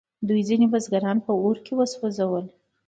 دوی 0.27 0.41
ځینې 0.49 0.65
بزګران 0.73 1.17
په 1.25 1.31
اور 1.43 1.57
وسوځول. 1.77 2.45